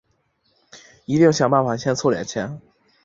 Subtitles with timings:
[1.05, 2.59] 一定想办法先凑点钱